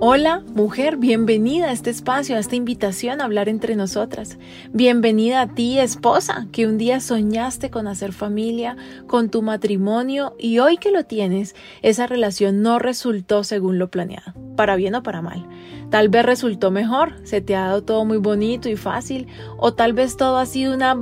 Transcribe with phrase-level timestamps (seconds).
[0.00, 4.38] Hola, mujer, bienvenida a este espacio, a esta invitación a hablar entre nosotras.
[4.72, 8.76] Bienvenida a ti, esposa, que un día soñaste con hacer familia,
[9.08, 14.34] con tu matrimonio y hoy que lo tienes, esa relación no resultó según lo planeado,
[14.54, 15.44] para bien o para mal.
[15.90, 19.26] Tal vez resultó mejor, se te ha dado todo muy bonito y fácil,
[19.56, 20.96] o tal vez todo ha sido una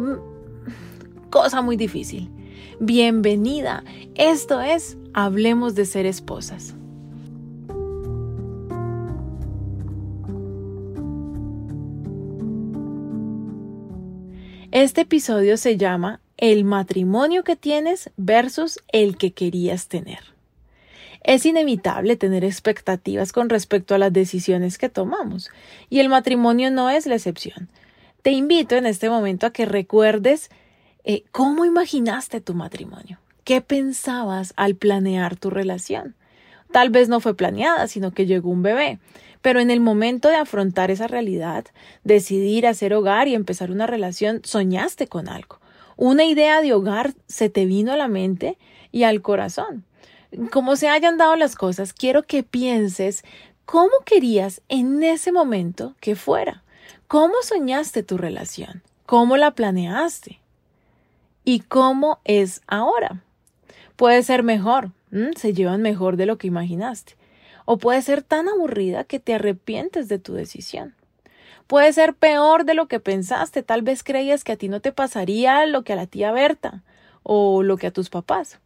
[1.28, 2.30] cosa muy difícil.
[2.80, 3.84] Bienvenida,
[4.14, 6.74] esto es Hablemos de ser esposas.
[14.78, 20.18] Este episodio se llama El matrimonio que tienes versus el que querías tener.
[21.24, 25.48] Es inevitable tener expectativas con respecto a las decisiones que tomamos,
[25.88, 27.70] y el matrimonio no es la excepción.
[28.20, 30.50] Te invito en este momento a que recuerdes
[31.04, 36.16] eh, cómo imaginaste tu matrimonio, qué pensabas al planear tu relación.
[36.72, 38.98] Tal vez no fue planeada, sino que llegó un bebé.
[39.42, 41.64] Pero en el momento de afrontar esa realidad,
[42.04, 45.60] decidir hacer hogar y empezar una relación, soñaste con algo.
[45.96, 48.58] Una idea de hogar se te vino a la mente
[48.92, 49.84] y al corazón.
[50.50, 53.24] Como se hayan dado las cosas, quiero que pienses
[53.64, 56.62] cómo querías en ese momento que fuera.
[57.08, 58.82] ¿Cómo soñaste tu relación?
[59.06, 60.40] ¿Cómo la planeaste?
[61.44, 63.22] ¿Y cómo es ahora?
[63.96, 64.90] Puede ser mejor,
[65.36, 67.16] se llevan mejor de lo que imaginaste
[67.66, 70.94] o puede ser tan aburrida que te arrepientes de tu decisión.
[71.66, 74.92] Puede ser peor de lo que pensaste, tal vez creías que a ti no te
[74.92, 76.82] pasaría lo que a la tía Berta
[77.24, 78.60] o lo que a tus papás.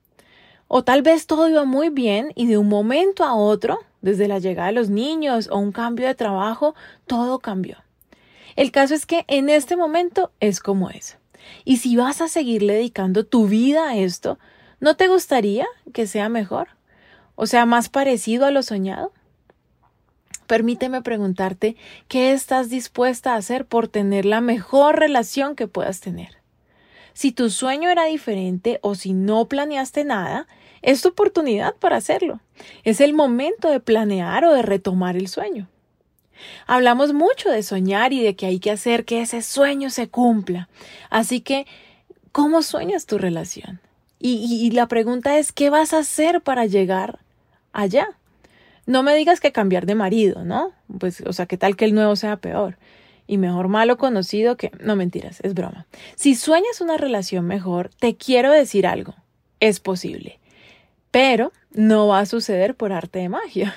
[0.69, 4.39] O tal vez todo iba muy bien y de un momento a otro, desde la
[4.39, 6.75] llegada de los niños o un cambio de trabajo,
[7.07, 7.79] todo cambió.
[8.55, 11.17] El caso es que en este momento es como es.
[11.65, 14.39] Y si vas a seguir dedicando tu vida a esto,
[14.81, 16.69] ¿no te gustaría que sea mejor?
[17.43, 19.15] o sea, más parecido a lo soñado?
[20.47, 21.75] Permíteme preguntarte
[22.07, 26.37] qué estás dispuesta a hacer por tener la mejor relación que puedas tener.
[27.15, 30.49] Si tu sueño era diferente o si no planeaste nada,
[30.83, 32.41] es tu oportunidad para hacerlo.
[32.85, 35.67] Es el momento de planear o de retomar el sueño.
[36.67, 40.69] Hablamos mucho de soñar y de que hay que hacer que ese sueño se cumpla.
[41.09, 41.67] Así que,
[42.33, 43.81] ¿cómo sueñas tu relación?
[44.23, 47.21] Y, la pregunta es, ¿qué vas a hacer para llegar
[47.73, 48.09] allá.
[48.87, 50.73] No me digas que cambiar de marido, ¿no?
[50.99, 52.77] Pues, o sea, ¿qué tal que el nuevo sea peor?
[53.27, 54.73] Y mejor malo conocido que...
[54.81, 55.87] No mentiras, es broma.
[56.17, 59.15] Si sueñas una relación mejor, te quiero decir algo.
[59.61, 60.41] Es posible.
[61.13, 63.75] Pero no va a suceder por arte de magia.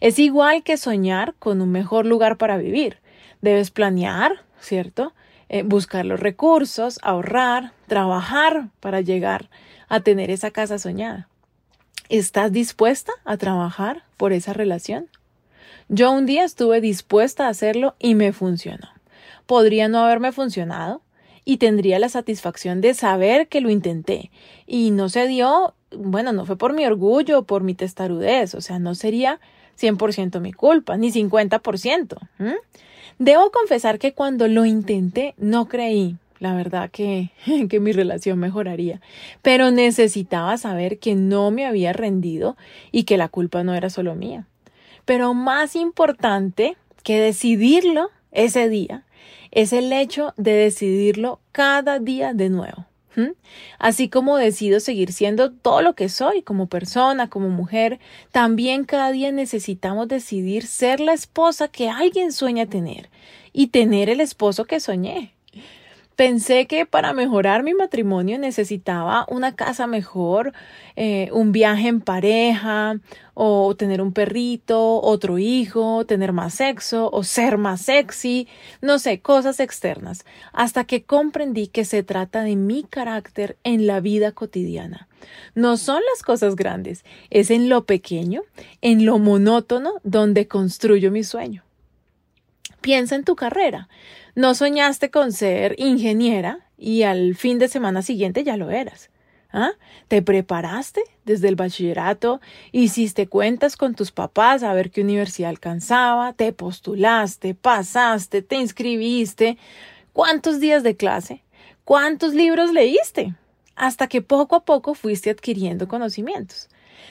[0.00, 2.98] Es igual que soñar con un mejor lugar para vivir.
[3.40, 5.14] Debes planear, ¿cierto?
[5.48, 9.48] Eh, buscar los recursos, ahorrar, trabajar para llegar
[9.88, 11.28] a tener esa casa soñada.
[12.08, 15.08] ¿Estás dispuesta a trabajar por esa relación?
[15.88, 18.88] Yo un día estuve dispuesta a hacerlo y me funcionó.
[19.46, 21.02] Podría no haberme funcionado
[21.44, 24.30] y tendría la satisfacción de saber que lo intenté
[24.66, 28.78] y no se dio, bueno, no fue por mi orgullo por mi testarudez, o sea,
[28.78, 29.40] no sería
[29.78, 32.18] 100% mi culpa, ni 50%.
[33.18, 37.30] Debo confesar que cuando lo intenté no creí, la verdad que,
[37.68, 39.00] que mi relación mejoraría,
[39.42, 42.56] pero necesitaba saber que no me había rendido
[42.92, 44.46] y que la culpa no era solo mía.
[45.04, 49.04] Pero más importante que decidirlo ese día
[49.50, 52.86] es el hecho de decidirlo cada día de nuevo.
[53.78, 58.00] Así como decido seguir siendo todo lo que soy como persona, como mujer,
[58.32, 63.08] también cada día necesitamos decidir ser la esposa que alguien sueña tener
[63.52, 65.33] y tener el esposo que soñé.
[66.16, 70.52] Pensé que para mejorar mi matrimonio necesitaba una casa mejor,
[70.94, 73.00] eh, un viaje en pareja,
[73.34, 78.46] o tener un perrito, otro hijo, tener más sexo, o ser más sexy,
[78.80, 83.98] no sé, cosas externas, hasta que comprendí que se trata de mi carácter en la
[83.98, 85.08] vida cotidiana.
[85.56, 88.42] No son las cosas grandes, es en lo pequeño,
[88.82, 91.64] en lo monótono, donde construyo mi sueño.
[92.80, 93.88] Piensa en tu carrera.
[94.34, 99.10] No soñaste con ser ingeniera y al fin de semana siguiente ya lo eras.
[99.52, 99.70] ¿Ah?
[100.08, 102.40] ¿Te preparaste desde el bachillerato?
[102.72, 106.32] ¿Hiciste cuentas con tus papás a ver qué universidad alcanzaba?
[106.32, 107.54] ¿Te postulaste?
[107.54, 108.42] ¿Pasaste?
[108.42, 109.56] ¿Te inscribiste?
[110.12, 111.44] ¿Cuántos días de clase?
[111.84, 113.34] ¿Cuántos libros leíste?
[113.76, 116.68] Hasta que poco a poco fuiste adquiriendo conocimientos.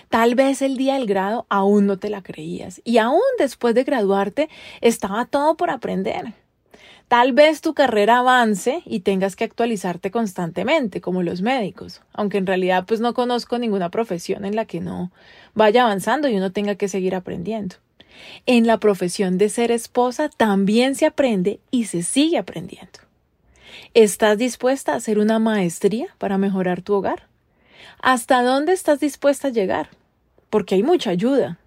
[0.10, 3.86] Tal vez el día del grado aún no te la creías y aún después de
[3.86, 4.50] graduarte
[4.82, 6.34] estaba todo por aprender.
[7.08, 12.48] Tal vez tu carrera avance y tengas que actualizarte constantemente, como los médicos, aunque en
[12.48, 15.12] realidad pues no conozco ninguna profesión en la que no
[15.54, 17.76] vaya avanzando y uno tenga que seguir aprendiendo.
[18.46, 23.00] En la profesión de ser esposa también se aprende y se sigue aprendiendo.
[23.94, 27.28] ¿Estás dispuesta a hacer una maestría para mejorar tu hogar?
[28.02, 29.90] ¿Hasta dónde estás dispuesta a llegar?
[30.50, 31.58] Porque hay mucha ayuda.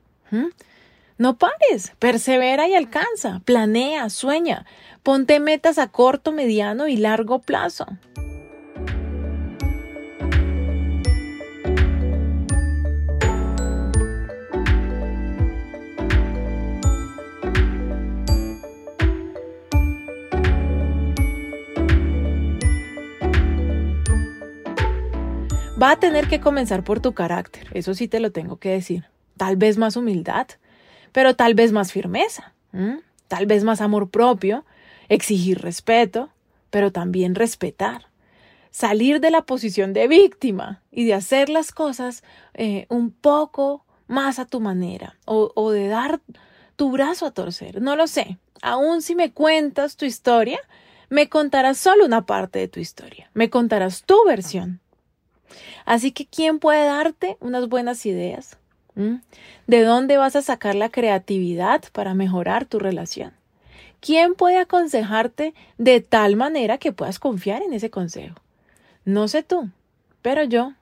[1.19, 4.67] No pares, persevera y alcanza, planea, sueña,
[5.03, 7.87] ponte metas a corto, mediano y largo plazo.
[25.83, 29.07] Va a tener que comenzar por tu carácter, eso sí te lo tengo que decir.
[29.39, 30.47] Tal vez más humildad,
[31.17, 32.53] pero tal vez más firmeza,
[33.27, 34.67] tal vez más amor propio,
[35.09, 36.29] exigir respeto,
[36.69, 38.09] pero también respetar.
[38.71, 42.23] Salir de la posición de víctima y de hacer las cosas
[42.53, 46.21] eh, un poco más a tu manera o, o de dar
[46.77, 47.81] tu brazo a torcer.
[47.81, 48.37] No lo sé.
[48.61, 50.61] Aún si me cuentas tu historia,
[51.09, 53.31] me contarás solo una parte de tu historia.
[53.33, 54.81] Me contarás tu versión.
[55.87, 58.59] Así que, ¿quién puede darte unas buenas ideas?
[59.67, 63.33] ¿De dónde vas a sacar la creatividad para mejorar tu relación?
[64.01, 68.37] ¿Quién puede aconsejarte de tal manera que puedas confiar en ese consejo?
[69.05, 69.69] No sé tú,
[70.23, 70.73] pero yo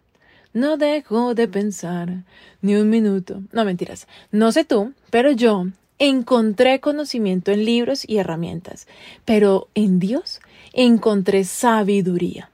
[0.53, 2.23] no dejo de pensar
[2.63, 3.43] ni un minuto.
[3.53, 4.07] No mentiras.
[4.31, 5.67] No sé tú, pero yo
[5.99, 8.87] encontré conocimiento en libros y herramientas,
[9.25, 10.41] pero en Dios
[10.73, 12.51] encontré sabiduría.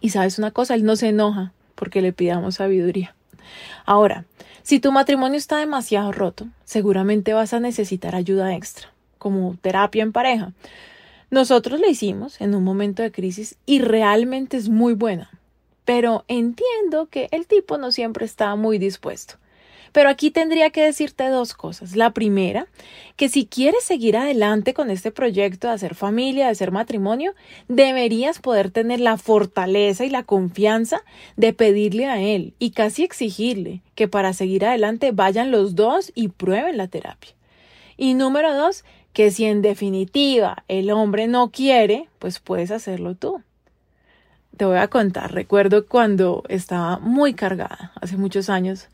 [0.00, 3.14] Y sabes una cosa, Él no se enoja porque le pidamos sabiduría.
[3.84, 4.24] Ahora,
[4.62, 10.12] si tu matrimonio está demasiado roto, seguramente vas a necesitar ayuda extra, como terapia en
[10.12, 10.52] pareja.
[11.30, 15.30] Nosotros la hicimos en un momento de crisis y realmente es muy buena.
[15.84, 19.39] Pero entiendo que el tipo no siempre está muy dispuesto.
[19.92, 21.96] Pero aquí tendría que decirte dos cosas.
[21.96, 22.66] La primera,
[23.16, 27.34] que si quieres seguir adelante con este proyecto de hacer familia, de hacer matrimonio,
[27.68, 31.02] deberías poder tener la fortaleza y la confianza
[31.36, 36.28] de pedirle a él y casi exigirle que para seguir adelante vayan los dos y
[36.28, 37.32] prueben la terapia.
[37.96, 43.42] Y número dos, que si en definitiva el hombre no quiere, pues puedes hacerlo tú.
[44.56, 48.88] Te voy a contar, recuerdo cuando estaba muy cargada, hace muchos años,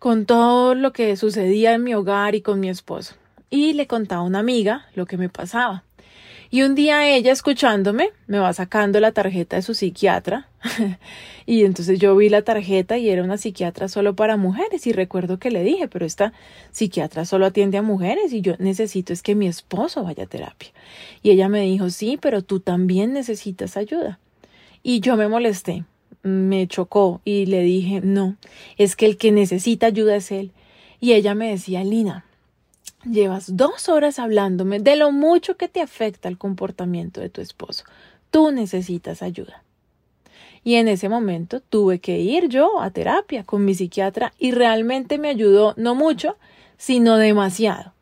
[0.00, 3.14] con todo lo que sucedía en mi hogar y con mi esposo.
[3.50, 5.84] Y le contaba a una amiga lo que me pasaba.
[6.48, 10.48] Y un día ella, escuchándome, me va sacando la tarjeta de su psiquiatra.
[11.46, 14.86] y entonces yo vi la tarjeta y era una psiquiatra solo para mujeres.
[14.86, 16.32] Y recuerdo que le dije, pero esta
[16.70, 20.70] psiquiatra solo atiende a mujeres y yo necesito es que mi esposo vaya a terapia.
[21.22, 24.18] Y ella me dijo, sí, pero tú también necesitas ayuda.
[24.82, 25.84] Y yo me molesté
[26.22, 28.36] me chocó y le dije, no,
[28.76, 30.52] es que el que necesita ayuda es él.
[31.00, 32.24] Y ella me decía, Lina,
[33.04, 37.84] llevas dos horas hablándome de lo mucho que te afecta el comportamiento de tu esposo.
[38.30, 39.62] Tú necesitas ayuda.
[40.62, 45.18] Y en ese momento tuve que ir yo a terapia con mi psiquiatra y realmente
[45.18, 46.36] me ayudó no mucho,
[46.76, 47.94] sino demasiado.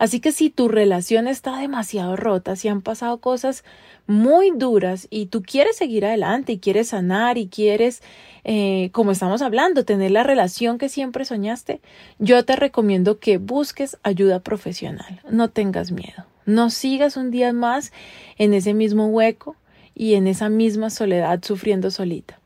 [0.00, 3.64] Así que si tu relación está demasiado rota, si han pasado cosas
[4.06, 8.02] muy duras y tú quieres seguir adelante y quieres sanar y quieres,
[8.42, 11.82] eh, como estamos hablando, tener la relación que siempre soñaste,
[12.18, 15.20] yo te recomiendo que busques ayuda profesional.
[15.28, 16.24] No tengas miedo.
[16.46, 17.92] No sigas un día más
[18.38, 19.54] en ese mismo hueco
[19.94, 22.39] y en esa misma soledad sufriendo solita.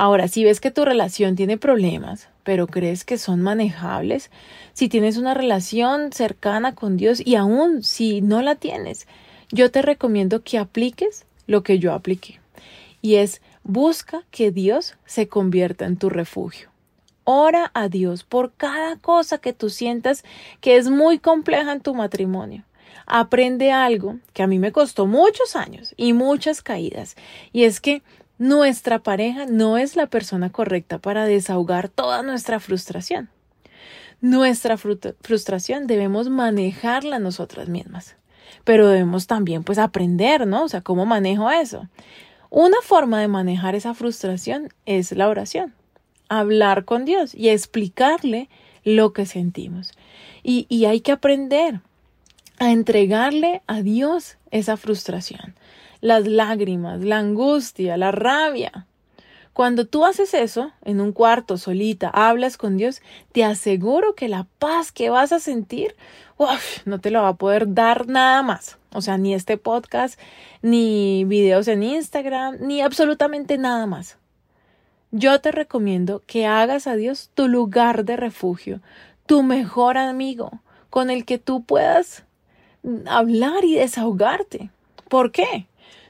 [0.00, 4.30] Ahora, si ves que tu relación tiene problemas, pero crees que son manejables,
[4.72, 9.08] si tienes una relación cercana con Dios y aún si no la tienes,
[9.50, 12.38] yo te recomiendo que apliques lo que yo apliqué.
[13.02, 16.68] Y es busca que Dios se convierta en tu refugio.
[17.24, 20.22] Ora a Dios por cada cosa que tú sientas
[20.60, 22.62] que es muy compleja en tu matrimonio.
[23.04, 27.16] Aprende algo que a mí me costó muchos años y muchas caídas.
[27.52, 28.02] Y es que
[28.38, 33.28] nuestra pareja no es la persona correcta para desahogar toda nuestra frustración.
[34.20, 38.16] Nuestra frustración debemos manejarla nosotras mismas,
[38.64, 40.64] pero debemos también pues aprender, ¿no?
[40.64, 41.88] O sea, ¿cómo manejo eso?
[42.50, 45.74] Una forma de manejar esa frustración es la oración,
[46.28, 48.48] hablar con Dios y explicarle
[48.84, 49.92] lo que sentimos.
[50.42, 51.80] Y, y hay que aprender
[52.58, 55.54] a entregarle a Dios esa frustración
[56.00, 58.86] las lágrimas, la angustia, la rabia.
[59.52, 63.02] Cuando tú haces eso, en un cuarto, solita, hablas con Dios,
[63.32, 65.96] te aseguro que la paz que vas a sentir,
[66.84, 68.78] no te lo va a poder dar nada más.
[68.92, 70.18] O sea, ni este podcast,
[70.62, 74.16] ni videos en Instagram, ni absolutamente nada más.
[75.10, 78.80] Yo te recomiendo que hagas a Dios tu lugar de refugio,
[79.26, 82.24] tu mejor amigo, con el que tú puedas
[83.06, 84.70] hablar y desahogarte.
[85.08, 85.66] ¿Por qué?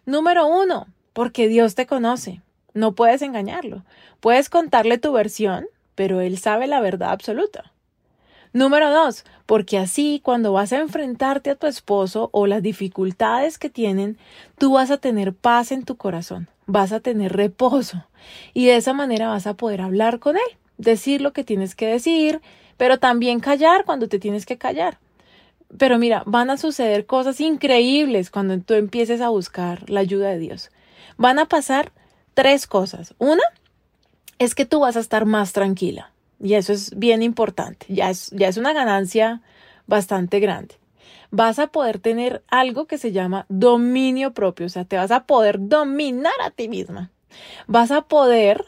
[0.08, 2.40] Número uno, porque Dios te conoce.
[2.72, 3.84] No puedes engañarlo.
[4.20, 7.74] Puedes contarle tu versión, pero Él sabe la verdad absoluta.
[8.54, 13.68] Número dos, porque así cuando vas a enfrentarte a tu esposo o las dificultades que
[13.68, 14.16] tienen,
[14.56, 18.06] tú vas a tener paz en tu corazón, vas a tener reposo
[18.54, 21.86] y de esa manera vas a poder hablar con él, decir lo que tienes que
[21.86, 22.40] decir,
[22.78, 24.98] pero también callar cuando te tienes que callar.
[25.76, 30.38] Pero mira, van a suceder cosas increíbles cuando tú empieces a buscar la ayuda de
[30.38, 30.70] Dios.
[31.18, 31.92] Van a pasar
[32.34, 33.14] tres cosas.
[33.18, 33.42] Una
[34.38, 36.12] es que tú vas a estar más tranquila.
[36.40, 37.86] Y eso es bien importante.
[37.88, 39.42] Ya es, ya es una ganancia
[39.86, 40.76] bastante grande.
[41.30, 44.66] Vas a poder tener algo que se llama dominio propio.
[44.66, 47.10] O sea, te vas a poder dominar a ti misma.
[47.66, 48.64] Vas a poder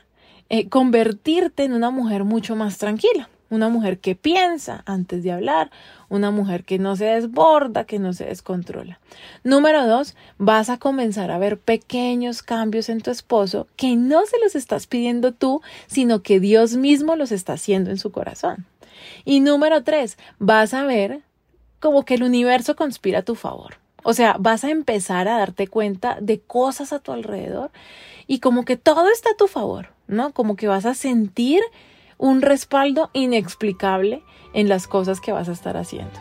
[0.51, 5.71] eh, convertirte en una mujer mucho más tranquila una mujer que piensa antes de hablar,
[6.09, 9.01] una mujer que no se desborda, que no se descontrola.
[9.45, 14.39] Número dos, vas a comenzar a ver pequeños cambios en tu esposo que no se
[14.39, 18.67] los estás pidiendo tú, sino que Dios mismo los está haciendo en su corazón.
[19.25, 21.21] Y número tres, vas a ver
[21.81, 23.79] como que el universo conspira a tu favor.
[24.03, 27.71] O sea, vas a empezar a darte cuenta de cosas a tu alrededor
[28.27, 30.33] y como que todo está a tu favor, ¿no?
[30.33, 31.63] Como que vas a sentir
[32.21, 34.23] un respaldo inexplicable
[34.53, 36.21] en las cosas que vas a estar haciendo.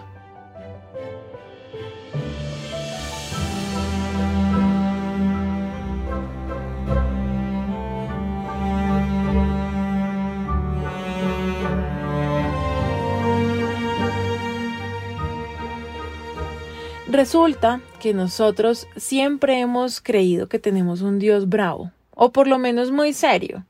[17.07, 22.91] Resulta que nosotros siempre hemos creído que tenemos un Dios bravo, o por lo menos
[22.91, 23.65] muy serio,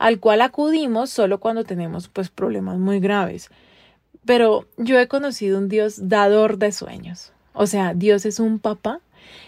[0.00, 3.50] al cual acudimos solo cuando tenemos pues problemas muy graves.
[4.24, 7.32] Pero yo he conocido un Dios dador de sueños.
[7.52, 9.00] O sea, Dios es un papá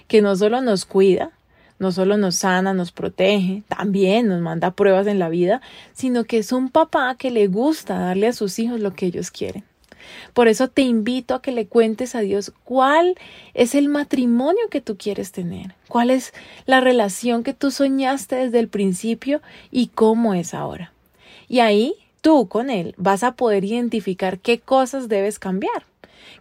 [0.09, 1.31] que no solo nos cuida,
[1.79, 5.63] no solo nos sana, nos protege, también nos manda pruebas en la vida,
[5.95, 9.31] sino que es un papá que le gusta darle a sus hijos lo que ellos
[9.31, 9.65] quieren.
[10.35, 13.15] Por eso te invito a que le cuentes a Dios cuál
[13.55, 16.33] es el matrimonio que tú quieres tener, cuál es
[16.67, 20.93] la relación que tú soñaste desde el principio y cómo es ahora.
[21.49, 25.85] Y ahí tú con Él vas a poder identificar qué cosas debes cambiar,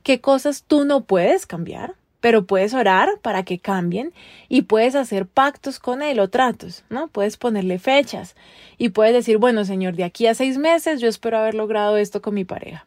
[0.04, 4.14] qué cosas tú no puedes cambiar, pero puedes orar para que cambien
[4.48, 7.08] y puedes hacer pactos con él o tratos, ¿no?
[7.08, 8.36] Puedes ponerle fechas
[8.78, 12.22] y puedes decir, bueno, Señor, de aquí a seis meses yo espero haber logrado esto
[12.22, 12.86] con mi pareja.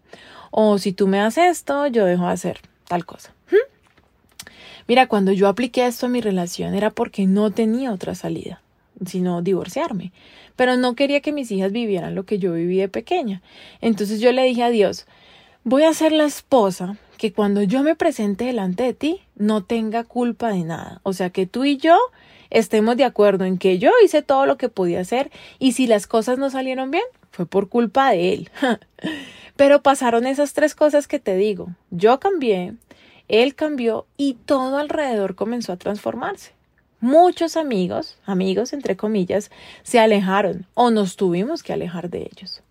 [0.57, 3.35] O si tú me haces esto, yo dejo de hacer tal cosa.
[3.51, 4.47] ¿Mm?
[4.87, 8.63] Mira, cuando yo apliqué esto a mi relación era porque no tenía otra salida,
[9.05, 10.13] sino divorciarme.
[10.55, 13.43] Pero no quería que mis hijas vivieran lo que yo viví de pequeña.
[13.81, 15.07] Entonces yo le dije a Dios,
[15.65, 20.05] voy a ser la esposa que cuando yo me presente delante de ti no tenga
[20.05, 21.01] culpa de nada.
[21.03, 21.99] O sea, que tú y yo
[22.51, 26.07] estemos de acuerdo en que yo hice todo lo que podía hacer y si las
[26.07, 27.03] cosas no salieron bien,
[27.35, 28.51] fue por culpa de él.
[29.57, 31.69] Pero pasaron esas tres cosas que te digo.
[31.91, 32.75] Yo cambié,
[33.29, 36.53] él cambió y todo alrededor comenzó a transformarse.
[37.01, 39.51] Muchos amigos, amigos entre comillas,
[39.83, 42.63] se alejaron o nos tuvimos que alejar de ellos.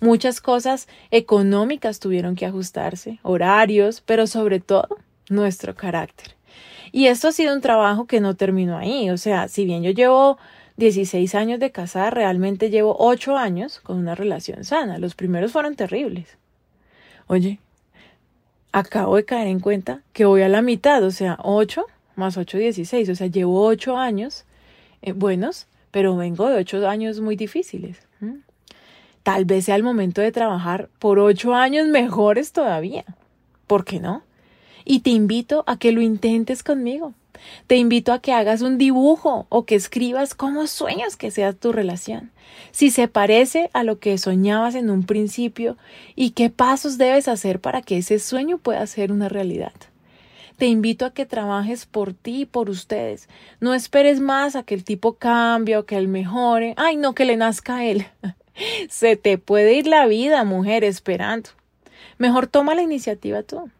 [0.00, 4.88] Muchas cosas económicas tuvieron que ajustarse, horarios, pero sobre todo
[5.30, 6.34] nuestro carácter.
[6.92, 9.10] Y esto ha sido un trabajo que no terminó ahí.
[9.10, 10.38] O sea, si bien yo llevo
[10.80, 14.98] 16 años de casada, realmente llevo 8 años con una relación sana.
[14.98, 16.36] Los primeros fueron terribles.
[17.28, 17.60] Oye,
[18.72, 22.58] acabo de caer en cuenta que voy a la mitad, o sea, 8 más 8,
[22.58, 23.08] 16.
[23.10, 24.44] O sea, llevo 8 años
[25.02, 27.98] eh, buenos, pero vengo de 8 años muy difíciles.
[29.22, 33.04] Tal vez sea el momento de trabajar por 8 años mejores todavía.
[33.66, 34.22] ¿Por qué no?
[34.84, 37.12] Y te invito a que lo intentes conmigo.
[37.66, 41.72] Te invito a que hagas un dibujo o que escribas cómo sueñas que sea tu
[41.72, 42.30] relación,
[42.70, 45.76] si se parece a lo que soñabas en un principio
[46.16, 49.72] y qué pasos debes hacer para que ese sueño pueda ser una realidad.
[50.60, 53.30] Te invito a que trabajes por ti y por ustedes.
[53.60, 56.74] No esperes más a que el tipo cambie o que él mejore.
[56.76, 58.06] Ay, no, que le nazca a él.
[58.90, 61.48] se te puede ir la vida, mujer, esperando.
[62.18, 63.70] Mejor toma la iniciativa tú.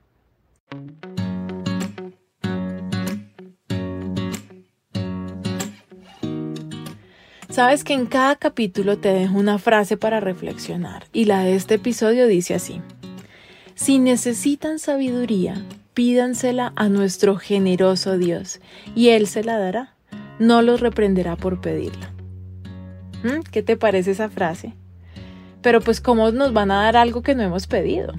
[7.61, 11.75] Sabes que en cada capítulo te dejo una frase para reflexionar y la de este
[11.75, 12.81] episodio dice así.
[13.75, 15.63] Si necesitan sabiduría,
[15.93, 18.61] pídansela a nuestro generoso Dios
[18.95, 19.95] y Él se la dará.
[20.39, 22.11] No los reprenderá por pedirla.
[23.25, 23.43] ¿Mm?
[23.53, 24.73] ¿Qué te parece esa frase?
[25.61, 28.15] Pero pues ¿cómo nos van a dar algo que no hemos pedido?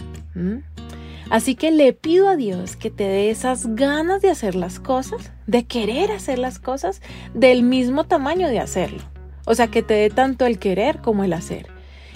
[1.31, 5.31] Así que le pido a Dios que te dé esas ganas de hacer las cosas,
[5.47, 7.01] de querer hacer las cosas
[7.33, 9.10] del mismo tamaño de hacerlo.
[9.45, 11.67] O sea, que te dé tanto el querer como el hacer.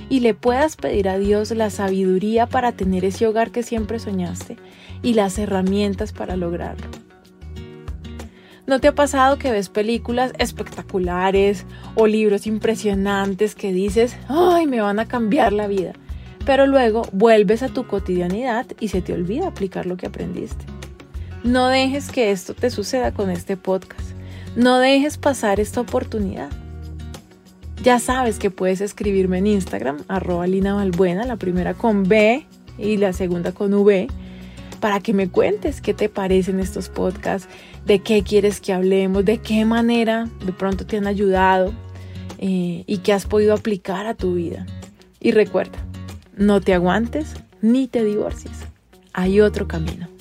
[0.10, 4.58] Y le puedas pedir a Dios la sabiduría para tener ese hogar que siempre soñaste
[5.01, 6.88] y las herramientas para lograrlo.
[8.67, 14.82] ¿No te ha pasado que ves películas espectaculares o libros impresionantes que dices, ay, me
[14.82, 15.94] van a cambiar la vida?
[16.46, 20.65] Pero luego vuelves a tu cotidianidad y se te olvida aplicar lo que aprendiste.
[21.44, 24.15] No dejes que esto te suceda con este podcast.
[24.55, 26.50] No dejes pasar esta oportunidad.
[27.86, 32.44] Ya sabes que puedes escribirme en Instagram, arroba Lina Valbuena, la primera con B
[32.80, 34.08] y la segunda con V
[34.80, 37.48] para que me cuentes qué te parecen estos podcasts,
[37.86, 41.74] de qué quieres que hablemos, de qué manera de pronto te han ayudado
[42.39, 44.65] eh, y qué has podido aplicar a tu vida.
[45.20, 45.77] Y recuerda,
[46.36, 48.62] no te aguantes ni te divorcies.
[49.13, 50.14] Hay otro camino.